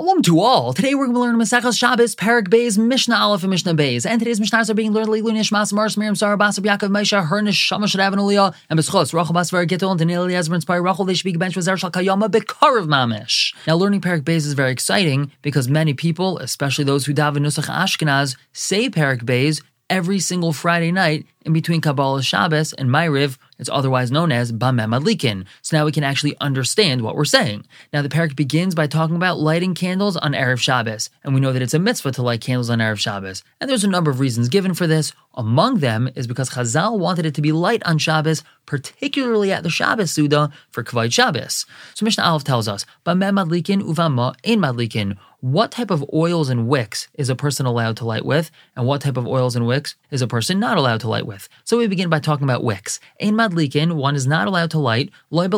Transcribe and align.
Shalom 0.00 0.22
to 0.22 0.40
all. 0.40 0.72
Today 0.72 0.94
we're 0.94 1.04
going 1.04 1.14
to 1.14 1.20
learn 1.20 1.36
Masechas 1.36 1.78
Shabbos, 1.78 2.16
Parak 2.16 2.48
Beis, 2.48 2.78
Mishnah 2.78 3.14
Aleph, 3.14 3.42
and 3.42 3.50
Mishnah 3.50 3.74
Beis. 3.74 4.06
And 4.06 4.18
today's 4.18 4.40
Mishnahs 4.40 4.70
are 4.70 4.74
being 4.74 4.92
learned 4.92 5.08
Leilu 5.08 5.24
Nishmas, 5.24 5.74
Mars, 5.74 5.98
Miriam, 5.98 6.14
Sarah, 6.14 6.38
Basab, 6.38 6.64
Yaakov, 6.64 6.88
Mesha, 6.88 7.28
Hernish, 7.28 7.52
Shamash, 7.52 7.94
Rav, 7.94 8.14
and 8.14 8.22
Uliyah, 8.22 8.54
and 8.70 8.80
Beschos, 8.80 9.12
Rachel, 9.12 9.34
Basvar, 9.34 9.66
Gittel, 9.66 9.90
and 9.90 9.98
Daniel, 9.98 10.24
Eliezer, 10.24 10.54
Inspire, 10.54 10.82
Rachel, 10.82 11.04
they 11.04 11.14
be 11.22 11.36
bench 11.36 11.54
with 11.54 11.66
Zer, 11.66 11.76
Kayama, 11.76 12.30
Bekarav 12.30 12.86
Mamish. 12.86 13.54
Now, 13.66 13.76
learning 13.76 14.00
Parak 14.00 14.22
Beis 14.22 14.46
is 14.46 14.54
very 14.54 14.72
exciting 14.72 15.32
because 15.42 15.68
many 15.68 15.92
people, 15.92 16.38
especially 16.38 16.84
those 16.84 17.04
who 17.04 17.12
daven 17.12 17.40
Nusach 17.40 17.68
Ashkenaz, 17.68 18.38
say 18.54 18.88
Parak 18.88 19.24
Beis 19.24 19.60
every 19.90 20.20
single 20.20 20.54
Friday 20.54 20.92
night 20.92 21.26
in 21.44 21.52
between 21.52 21.82
Kabbalah 21.82 22.22
Shabbos 22.22 22.72
and 22.72 22.88
Ma'ariv, 22.88 23.36
it's 23.60 23.68
otherwise 23.70 24.10
known 24.10 24.32
as 24.32 24.52
Bameh 24.52 24.88
Madlikin. 24.88 25.44
So 25.60 25.76
now 25.76 25.84
we 25.84 25.92
can 25.92 26.02
actually 26.02 26.34
understand 26.40 27.02
what 27.02 27.14
we're 27.14 27.26
saying. 27.26 27.66
Now 27.92 28.00
the 28.00 28.08
parak 28.08 28.34
begins 28.34 28.74
by 28.74 28.86
talking 28.86 29.16
about 29.16 29.38
lighting 29.38 29.74
candles 29.74 30.16
on 30.16 30.32
Erev 30.32 30.58
Shabbos, 30.58 31.10
and 31.22 31.34
we 31.34 31.40
know 31.40 31.52
that 31.52 31.62
it's 31.62 31.74
a 31.74 31.78
mitzvah 31.78 32.12
to 32.12 32.22
light 32.22 32.40
candles 32.40 32.70
on 32.70 32.78
Erev 32.78 32.98
Shabbos. 32.98 33.44
And 33.60 33.68
there's 33.68 33.84
a 33.84 33.88
number 33.88 34.10
of 34.10 34.18
reasons 34.18 34.48
given 34.48 34.72
for 34.72 34.86
this. 34.86 35.12
Among 35.34 35.78
them 35.78 36.08
is 36.16 36.26
because 36.26 36.50
Chazal 36.50 36.98
wanted 36.98 37.26
it 37.26 37.34
to 37.34 37.42
be 37.42 37.52
light 37.52 37.82
on 37.84 37.98
Shabbos, 37.98 38.42
particularly 38.66 39.52
at 39.52 39.62
the 39.62 39.70
Shabbos 39.70 40.10
Suda 40.10 40.50
for 40.70 40.82
Kvayt 40.82 41.12
Shabbos. 41.12 41.66
So 41.94 42.04
Mishnah 42.04 42.24
Aleph 42.24 42.44
tells 42.44 42.66
us, 42.66 42.86
Bameh 43.04 43.32
Madlikin 43.32 43.82
uvama 43.82 44.34
ein 44.44 44.58
Madlikin 44.58 45.18
what 45.40 45.70
type 45.70 45.90
of 45.90 46.04
oils 46.12 46.50
and 46.50 46.68
wicks 46.68 47.08
is 47.14 47.30
a 47.30 47.34
person 47.34 47.64
allowed 47.64 47.96
to 47.96 48.04
light 48.04 48.26
with, 48.26 48.50
and 48.76 48.86
what 48.86 49.00
type 49.00 49.16
of 49.16 49.26
oils 49.26 49.56
and 49.56 49.66
wicks 49.66 49.94
is 50.10 50.20
a 50.20 50.26
person 50.26 50.60
not 50.60 50.76
allowed 50.76 51.00
to 51.00 51.08
light 51.08 51.26
with. 51.26 51.48
So 51.64 51.78
we 51.78 51.86
begin 51.86 52.10
by 52.10 52.20
talking 52.20 52.44
about 52.44 52.62
wicks. 52.62 53.00
Ein 53.22 53.36
madlikin, 53.50 53.92
one 53.92 54.14
is 54.14 54.26
not 54.26 54.46
allowed 54.46 54.70
to 54.70 54.78
light, 54.78 55.10
loy 55.30 55.48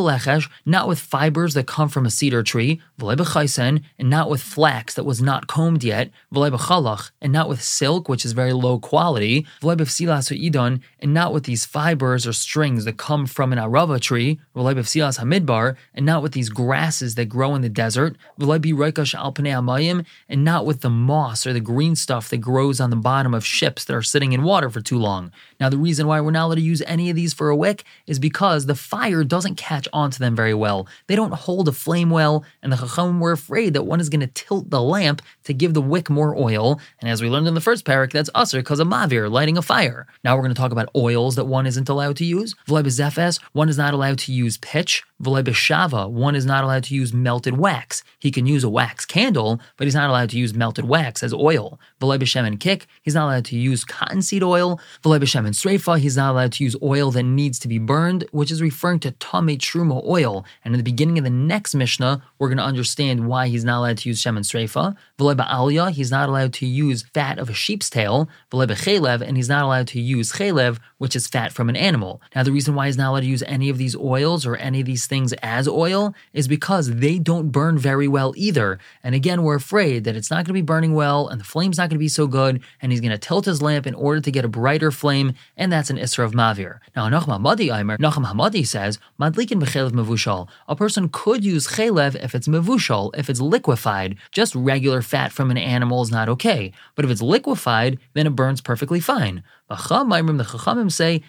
not 0.65 0.89
with 0.89 0.99
fibers 0.99 1.55
that 1.55 1.67
come 1.67 1.89
from 1.89 2.07
a 2.07 2.11
cedar 2.11 2.43
tree, 2.43 2.81
v'loy 2.99 3.83
and 3.99 4.11
not 4.11 4.31
with 4.31 4.43
flax 4.43 4.95
that 4.95 5.05
was 5.05 5.21
not 5.21 5.47
combed 5.47 5.85
yet, 5.85 6.11
v'loy 6.33 7.11
and 7.21 7.33
not 7.33 7.49
with 7.49 7.63
silk, 7.63 8.09
which 8.09 8.25
is 8.25 8.33
very 8.33 8.53
low 8.53 8.79
quality, 8.79 9.47
v'loy 9.61 9.77
befsilas 9.77 10.31
idon, 10.33 10.81
and 11.01 11.15
not 11.15 11.33
with 11.33 11.45
these 11.45 11.65
fibers 11.65 12.27
or 12.27 12.33
strings 12.33 12.85
that 12.85 12.97
come 12.97 13.27
from 13.27 13.53
an 13.53 13.59
arava 13.59 14.01
tree, 14.01 14.41
v'loy 14.55 14.75
hamidbar, 14.75 15.77
and 15.95 16.07
not 16.07 16.23
with 16.23 16.33
these 16.33 16.49
grasses 16.49 17.15
that 17.15 17.27
grow 17.27 17.55
in 17.55 17.63
the 17.63 17.69
desert, 17.69 18.17
v'loy 18.39 18.59
biroikash 18.59 19.15
alpanei 19.15 19.63
mayim, 19.63 20.05
and 20.29 20.45
not 20.45 20.67
with 20.67 20.81
the 20.81 20.91
moss 20.91 21.47
or 21.47 21.53
the 21.53 21.61
green 21.61 21.95
stuff 21.95 22.29
that 22.29 22.39
grows 22.39 22.81
on 22.81 22.91
the 22.91 22.97
bottom 22.97 23.35
of 23.35 23.45
ships 23.45 23.85
that 23.85 23.95
are 23.95 24.03
sitting 24.03 24.33
in 24.33 24.43
water 24.43 24.71
for 24.71 24.81
too 24.81 24.99
long. 24.99 25.33
Now, 25.61 25.69
the 25.69 25.79
reason 25.79 26.07
why 26.07 26.21
we're 26.21 26.31
not 26.31 26.47
allowed 26.47 26.57
to 26.57 26.61
use 26.61 26.83
any 26.87 27.11
of 27.11 27.17
these 27.17 27.33
for 27.33 27.49
a 27.49 27.57
wick 27.57 27.82
is 28.07 28.19
because 28.19 28.67
the 28.67 28.75
fire 28.75 29.25
doesn't 29.25 29.57
catch 29.57 29.89
onto 29.93 30.19
them 30.19 30.35
very 30.35 30.55
well. 30.55 30.87
They 31.07 31.17
don't 31.17 31.35
hold 31.35 31.69
a 31.69 31.73
flame 31.73 32.11
well, 32.11 32.45
and 32.63 32.73
the 32.73 32.77
Chacham 32.77 33.21
were 33.21 33.33
afraid 33.33 33.75
that 33.75 33.85
one 33.85 34.01
is 34.01 34.09
going 34.09 34.21
to 34.21 34.27
tilt 34.27 34.71
the 34.71 34.83
lamp 34.83 35.23
to 35.45 35.55
give 35.55 35.75
the 35.75 35.83
wick 35.83 36.09
more 36.11 36.37
oil. 36.37 36.81
And 37.01 37.11
as 37.11 37.23
we 37.23 37.29
learned 37.29 37.49
in 37.49 37.55
the 37.55 37.61
first 37.61 37.85
parak, 37.85 38.13
that's 38.13 38.31
usher 38.35 38.59
because 38.59 38.81
of 38.81 38.89
mavir, 38.89 39.31
lighting 39.31 39.57
a 39.59 39.63
fire. 39.63 40.07
Now 40.25 40.37
we're 40.37 40.43
going 40.43 40.55
to 40.55 40.61
talk 40.61 40.73
about 40.73 40.91
oils 40.95 41.37
that 41.37 41.47
one 41.47 41.67
isn't 41.67 41.89
allowed 41.89 42.17
to 42.17 42.25
use. 42.25 42.55
V'lai 42.69 42.83
zefes, 42.85 43.41
one 43.53 43.69
is 43.69 43.79
not 43.79 43.95
allowed 43.95 44.19
to 44.19 44.33
use 44.33 44.57
pitch. 44.59 45.03
V'lai 45.23 45.43
shava, 45.45 46.11
one 46.11 46.35
is 46.35 46.45
not 46.45 46.65
allowed 46.65 46.85
to 46.85 46.95
use 46.95 47.13
melted 47.13 47.57
wax. 47.57 48.03
He 48.19 48.31
can 48.31 48.47
use 48.47 48.65
a 48.65 48.69
wax 48.69 49.05
candle, 49.05 49.61
but 49.77 49.87
he's 49.87 49.95
not 49.95 50.11
allowed 50.11 50.31
to 50.31 50.39
use 50.39 50.55
melted 50.55 50.85
wax 50.85 51.23
as 51.23 51.33
oil. 51.33 51.79
V'lai 52.01 52.19
b'shemen 52.19 52.59
kick, 52.59 52.87
he's 53.03 53.15
not 53.15 53.27
allowed 53.27 53.45
to 53.47 53.57
use 53.57 53.85
cottonseed 53.85 54.43
oil. 54.43 54.81
V'lai 55.03 55.21
b'shemen 55.21 55.51
sreifa, 55.51 55.99
he's 55.99 56.17
not 56.17 56.33
allowed 56.33 56.53
to 56.53 56.65
use 56.65 56.77
oil 56.83 57.11
that 57.13 57.23
needs 57.23 57.59
to 57.63 57.69
be 57.69 57.79
burned, 57.79 58.25
which 58.31 58.51
is 58.51 58.63
referring 58.63 59.01
to 59.01 59.11
tame 59.13 59.57
truma 59.59 60.05
oil. 60.07 60.45
And 60.65 60.75
in 60.75 60.79
the 60.79 60.85
beginning 60.85 61.19
of 61.19 61.25
the 61.25 61.31
next 61.31 61.75
Mishnah, 61.75 62.23
we're 62.39 62.49
going 62.49 62.59
to 62.59 62.65
understand 62.65 63.27
why 63.27 63.49
he's 63.49 63.65
not 63.65 63.79
allowed 63.79 63.99
to 63.99 64.09
use 64.09 64.23
shemen 64.23 64.41
sreifa. 64.41 64.95
V'lai 65.19 65.37
ba'alya, 65.37 65.91
he's 65.91 66.11
not 66.11 66.29
allowed 66.29 66.53
to 66.55 66.67
use 66.67 67.05
fat 67.15 67.39
of 67.39 67.49
a 67.49 67.55
sheep's 67.55 67.89
tail. 67.91 68.29
V'lai 68.51 68.67
b'chelev, 68.67 69.21
and 69.21 69.37
he's 69.37 69.49
not 69.49 69.65
allowed 69.65 69.89
to 69.89 70.01
use 70.01 70.33
chelev, 70.33 70.79
which 70.99 71.17
is 71.17 71.27
fat 71.27 71.53
from 71.53 71.69
an 71.69 71.77
animal. 71.77 72.21
Now, 72.35 72.43
the 72.43 72.53
reason 72.53 72.75
why 72.75 72.87
he's 72.87 72.99
not 72.99 73.11
allowed 73.11 73.21
to 73.21 73.27
use 73.27 73.43
any 73.45 73.69
of 73.69 73.79
these 73.79 73.97
oils 73.97 74.47
or 74.47 74.57
any 74.57 74.81
of 74.81 74.87
these 74.87 75.07
things 75.07 75.33
as 75.43 75.67
oil 75.67 76.15
is 76.33 76.47
because 76.49 76.97
they 76.97 77.19
don't 77.19 77.51
burn 77.51 77.79
very 77.79 78.09
well 78.09 78.35
either. 78.37 78.79
And 79.03 79.15
again, 79.15 79.43
we're 79.43 79.57
afraid 79.57 80.05
that 80.05 80.17
it's 80.17 80.31
not 80.31 80.37
going 80.37 80.47
to 80.47 80.53
be 80.53 80.63
burning 80.63 80.95
well 80.95 81.29
and 81.29 81.41
the 81.41 81.45
flame's 81.45 81.79
not 81.79 81.89
going 81.89 81.99
to 81.99 81.99
be 81.99 82.09
so 82.09 82.27
good, 82.27 82.63
and 82.81 82.93
he's 82.93 83.01
going 83.01 83.13
to 83.13 83.19
tilt 83.19 83.45
his 83.47 83.63
lamp 83.63 83.87
in 83.87 83.95
order 83.95 84.21
to 84.21 84.31
get 84.31 84.45
a 84.45 84.49
brighter 84.49 84.91
flame, 84.91 85.35
and 85.57 85.73
that's 85.73 85.91
an 85.91 85.97
Isra 85.97 86.25
of 86.25 86.33
Mavir. 86.33 86.79
Now, 86.95 87.09
Nachum 87.09 87.43
Hamadi 87.53 87.79
Aimer, 87.79 87.99
Nachum 87.99 88.25
Hamadi 88.25 88.67
says, 88.67 88.99
Madlikin 89.21 89.61
b'chelev 89.61 89.93
mevushal. 89.93 90.49
A 90.69 90.77
person 90.77 91.09
could 91.11 91.45
use 91.45 91.67
chelev 91.69 92.15
if 92.23 92.35
it's 92.35 92.49
mevushal, 92.49 93.11
if 93.17 93.29
it's 93.29 93.41
liquefied. 93.41 94.17
Just 94.31 94.55
regular 94.55 95.03
fat 95.03 95.33
from 95.33 95.51
an 95.51 95.59
animal 95.59 96.03
is 96.03 96.11
not 96.11 96.29
okay. 96.31 96.73
But 96.95 97.05
if 97.05 97.11
it's 97.11 97.23
liquefied, 97.23 97.99
then 98.15 98.27
it 98.27 98.31
burns 98.31 98.61
perfectly 98.61 99.01
fine. 99.01 99.43
The 99.69 99.77
Chachamim 99.77 100.93
say, 100.93 101.23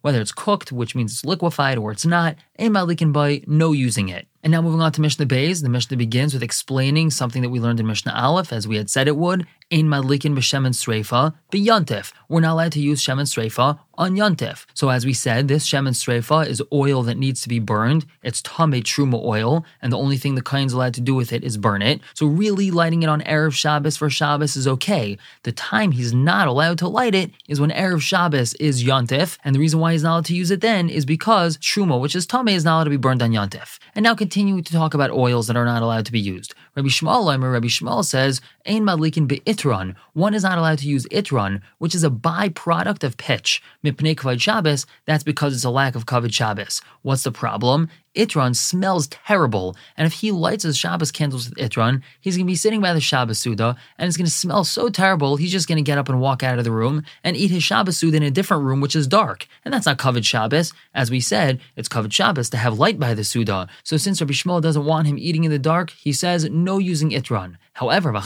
whether 0.00 0.20
it's 0.20 0.32
cooked, 0.32 0.72
which 0.72 0.94
means 0.94 1.12
it's 1.12 1.24
liquefied, 1.24 1.78
or 1.78 1.92
it's 1.92 2.06
not, 2.06 2.36
ein 2.58 2.72
malikin 2.72 3.12
by 3.12 3.42
no 3.46 3.72
using 3.72 4.08
it. 4.08 4.26
And 4.42 4.50
now 4.50 4.60
moving 4.60 4.80
on 4.80 4.90
to 4.92 5.00
Mishnah 5.00 5.26
Beis, 5.26 5.62
the 5.62 5.68
Mishnah 5.68 5.96
begins 5.96 6.34
with 6.34 6.42
explaining 6.42 7.10
something 7.10 7.42
that 7.42 7.50
we 7.50 7.60
learned 7.60 7.78
in 7.78 7.86
Mishnah 7.86 8.12
Aleph, 8.12 8.52
as 8.52 8.66
we 8.66 8.76
had 8.76 8.90
said 8.90 9.06
it 9.06 9.16
would. 9.16 9.46
Ein 9.72 9.88
madlikin 9.88 10.36
b'shemen 10.36 10.74
sreifa 10.74 11.32
b'yantif. 11.50 12.12
We're 12.28 12.40
not 12.40 12.52
allowed 12.52 12.72
to 12.72 12.80
use 12.80 13.02
shemen 13.02 13.24
sreifa 13.24 13.78
on 13.94 14.16
yantif. 14.16 14.66
So 14.74 14.90
as 14.90 15.06
we 15.06 15.14
said, 15.14 15.48
this 15.48 15.66
shemen 15.66 15.92
sreifa 15.92 16.46
is 16.46 16.62
oil 16.72 17.02
that 17.04 17.16
needs 17.16 17.40
to 17.42 17.48
be 17.48 17.58
burned. 17.58 18.04
It's 18.22 18.42
tame 18.42 18.82
truma 18.82 19.22
oil, 19.22 19.64
and 19.80 19.90
the 19.90 19.96
only 19.96 20.18
thing 20.18 20.34
the 20.34 20.42
kain's 20.42 20.74
allowed 20.74 20.92
to 20.94 21.00
do 21.00 21.14
with 21.14 21.32
it 21.32 21.42
is 21.42 21.56
burn 21.56 21.80
it. 21.80 22.02
So 22.12 22.26
really, 22.26 22.70
lighting 22.70 23.02
it 23.02 23.08
on 23.08 23.22
erev 23.22 23.52
Shabbos 23.52 23.96
for 23.96 24.10
Shabbos 24.10 24.56
is 24.56 24.68
okay. 24.68 25.16
The 25.44 25.52
time 25.52 25.92
he's 25.92 26.12
not 26.12 26.48
allowed 26.48 26.78
to 26.78 26.88
light 26.88 27.14
it 27.14 27.30
is 27.48 27.60
when 27.60 27.70
erev 27.70 28.02
Shabbos 28.02 28.52
is 28.54 28.84
yantif, 28.84 29.38
and 29.42 29.54
the 29.54 29.60
reason 29.60 29.80
why 29.80 29.92
he's 29.92 30.02
not 30.02 30.12
allowed 30.12 30.26
to 30.26 30.34
use 30.34 30.50
it 30.50 30.60
then 30.60 30.90
is 30.90 31.06
because 31.06 31.56
truma, 31.58 31.98
which 31.98 32.14
is 32.14 32.26
tame, 32.26 32.48
is 32.48 32.64
not 32.64 32.76
allowed 32.76 32.84
to 32.84 32.90
be 32.90 32.96
burned 32.98 33.22
on 33.22 33.30
yantif. 33.30 33.78
And 33.94 34.04
now 34.04 34.14
continuing 34.14 34.64
to 34.64 34.72
talk 34.72 34.92
about 34.92 35.10
oils 35.10 35.46
that 35.46 35.56
are 35.56 35.64
not 35.64 35.82
allowed 35.82 36.04
to 36.06 36.12
be 36.12 36.20
used. 36.20 36.54
Rabbi 36.76 36.88
Shmuel, 36.88 37.52
Rabbi 37.52 37.66
Shmuel 37.66 38.04
says, 38.04 38.40
Ein 38.66 38.84
madlikin 38.84 39.28
be'itron. 39.62 39.94
One 40.12 40.34
is 40.34 40.42
not 40.42 40.58
allowed 40.58 40.78
to 40.78 40.88
use 40.88 41.06
itron, 41.06 41.60
which 41.78 41.94
is 41.94 42.04
a 42.04 42.10
byproduct 42.10 43.04
of 43.04 43.16
pitch. 43.16 43.62
Mipnei 43.84 44.14
kavod 44.14 44.40
Shabbos, 44.40 44.86
that's 45.06 45.24
because 45.24 45.54
it's 45.54 45.64
a 45.64 45.70
lack 45.70 45.94
of 45.94 46.06
kavod 46.06 46.32
Shabbos. 46.32 46.80
What's 47.02 47.24
the 47.24 47.32
problem? 47.32 47.88
Itron 48.14 48.54
smells 48.54 49.06
terrible, 49.06 49.74
and 49.96 50.06
if 50.06 50.12
he 50.12 50.32
lights 50.32 50.64
his 50.64 50.76
Shabbos 50.76 51.10
candles 51.10 51.48
with 51.48 51.58
Itron, 51.58 52.02
he's 52.20 52.36
going 52.36 52.46
to 52.46 52.50
be 52.50 52.56
sitting 52.56 52.82
by 52.82 52.92
the 52.92 53.00
Shabbos 53.00 53.38
Suda, 53.38 53.74
and 53.96 54.06
it's 54.06 54.18
going 54.18 54.26
to 54.26 54.30
smell 54.30 54.64
so 54.64 54.90
terrible, 54.90 55.36
he's 55.36 55.50
just 55.50 55.66
going 55.66 55.82
to 55.82 55.82
get 55.82 55.96
up 55.96 56.10
and 56.10 56.20
walk 56.20 56.42
out 56.42 56.58
of 56.58 56.64
the 56.64 56.70
room 56.70 57.04
and 57.24 57.38
eat 57.38 57.50
his 57.50 57.62
Shabbos 57.62 57.96
Suda 57.96 58.18
in 58.18 58.22
a 58.22 58.30
different 58.30 58.64
room, 58.64 58.82
which 58.82 58.94
is 58.94 59.06
dark. 59.06 59.46
And 59.64 59.72
that's 59.72 59.86
not 59.86 59.96
kavod 59.96 60.26
Shabbos. 60.26 60.74
As 60.94 61.10
we 61.10 61.20
said, 61.20 61.60
it's 61.74 61.88
kavod 61.88 62.12
Shabbos 62.12 62.50
to 62.50 62.58
have 62.58 62.78
light 62.78 62.98
by 62.98 63.14
the 63.14 63.24
Suda. 63.24 63.66
So 63.82 63.96
since 63.96 64.20
Rabbi 64.20 64.34
Shmuel 64.34 64.60
doesn't 64.60 64.84
want 64.84 65.06
him 65.06 65.16
eating 65.18 65.44
in 65.44 65.50
the 65.50 65.58
dark, 65.58 65.90
he 65.90 66.12
says 66.12 66.50
no 66.50 66.76
using 66.76 67.10
Itron. 67.12 67.56
However, 67.74 68.12
the 68.12 68.18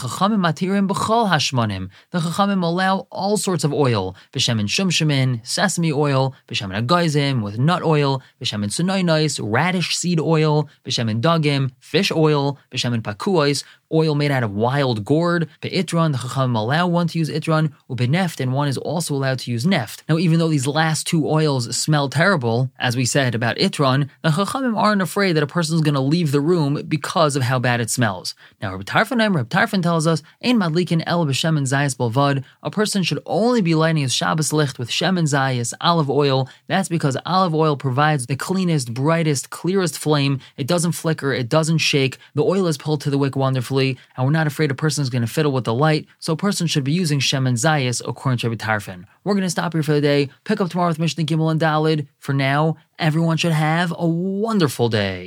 Chachamim 2.19 2.63
allow 2.63 3.07
all 3.09 3.37
sorts 3.37 3.63
of 3.63 3.73
oil, 3.73 4.13
b'shemin 4.33 4.67
shumshimin, 4.67 5.45
sesame 5.47 5.91
oil, 5.91 6.35
b'shemin 6.49 6.85
agayzim, 6.85 7.41
with 7.41 7.57
nut 7.57 7.81
oil, 7.81 8.21
b'shemin 8.41 8.69
sunoinais, 8.69 9.39
radish 9.41 9.95
seed 9.95 10.19
oil, 10.19 10.67
b'shemin 10.83 11.21
dagim, 11.21 11.71
fish 11.79 12.11
oil, 12.11 12.59
b'shemin 12.71 13.01
pakuois, 13.01 13.63
oil 13.91 14.15
made 14.15 14.31
out 14.31 14.43
of 14.43 14.51
wild 14.51 15.05
gourd. 15.05 15.47
Be'itron, 15.61 16.11
the 16.11 16.17
Chachamim 16.17 16.55
allow 16.55 16.87
one 16.87 17.07
to 17.07 17.19
use 17.19 17.29
itron, 17.29 17.71
ubeneft, 17.89 18.39
and 18.39 18.53
one 18.53 18.67
is 18.67 18.77
also 18.77 19.13
allowed 19.13 19.39
to 19.39 19.51
use 19.51 19.65
neft. 19.65 20.03
Now, 20.09 20.17
even 20.17 20.39
though 20.39 20.47
these 20.47 20.67
last 20.67 21.07
two 21.07 21.27
oils 21.27 21.75
smell 21.75 22.09
terrible, 22.09 22.71
as 22.79 22.97
we 22.97 23.05
said 23.05 23.35
about 23.35 23.57
itron, 23.57 24.09
the 24.23 24.29
Chachamim 24.29 24.77
aren't 24.77 25.01
afraid 25.01 25.33
that 25.33 25.43
a 25.43 25.47
person 25.47 25.75
is 25.75 25.81
going 25.81 25.93
to 25.93 25.99
leave 26.01 26.31
the 26.31 26.41
room 26.41 26.83
because 26.87 27.35
of 27.35 27.43
how 27.43 27.59
bad 27.59 27.79
it 27.79 27.89
smells. 27.89 28.35
Now, 28.61 28.71
Rabbi 28.71 28.83
Tarfanim, 28.83 29.35
Rabbi 29.35 29.49
Tarfon 29.57 29.83
tells 29.83 30.05
us, 30.05 30.21
Ein 30.43 30.59
madlikin 30.59 31.03
el 31.05 31.25
b'shemen 31.25 31.63
zayas 31.63 31.95
bolvad, 31.95 32.43
a 32.63 32.71
person 32.71 33.03
should 33.03 33.21
only 33.25 33.61
be 33.61 33.75
lighting 33.75 34.03
his 34.03 34.13
Shabbos 34.13 34.51
licht 34.51 34.79
with 34.79 34.89
shemen 34.89 35.23
zayas, 35.23 35.73
olive 35.81 36.09
oil. 36.09 36.49
That's 36.67 36.89
because 36.89 37.17
olive 37.25 37.55
oil 37.55 37.77
provides 37.77 38.25
the 38.25 38.35
cleanest, 38.35 38.93
brightest, 38.93 39.49
clearest 39.49 39.97
flame. 39.97 40.39
It 40.57 40.67
doesn't 40.67 40.93
flicker, 40.93 41.31
it 41.33 41.49
doesn't 41.49 41.79
shake. 41.79 42.17
The 42.33 42.43
oil 42.43 42.67
is 42.67 42.77
pulled 42.77 43.01
to 43.01 43.09
the 43.09 43.17
wick 43.17 43.35
wonderfully 43.35 43.76
and 43.79 44.25
we're 44.25 44.31
not 44.31 44.47
afraid 44.47 44.71
a 44.71 44.75
person 44.75 45.01
is 45.01 45.09
going 45.09 45.21
to 45.21 45.27
fiddle 45.27 45.51
with 45.51 45.65
the 45.65 45.73
light, 45.73 46.07
so 46.19 46.33
a 46.33 46.37
person 46.37 46.67
should 46.67 46.83
be 46.83 46.91
using 46.91 47.19
Shemen 47.19 47.53
Zayas 47.53 48.01
according 48.07 48.39
to 48.39 48.49
Rabbi 48.49 48.63
Tarfon. 48.63 49.05
We're 49.23 49.33
going 49.33 49.43
to 49.43 49.49
stop 49.49 49.73
here 49.73 49.83
for 49.83 49.93
the 49.93 50.01
day, 50.01 50.29
pick 50.43 50.59
up 50.61 50.69
tomorrow 50.69 50.89
with 50.89 50.99
Mishnah 50.99 51.25
Gimel 51.25 51.51
and 51.51 51.61
Dalid. 51.61 52.07
For 52.19 52.33
now, 52.33 52.77
everyone 52.99 53.37
should 53.37 53.51
have 53.51 53.93
a 53.97 54.07
wonderful 54.07 54.89
day. 54.89 55.25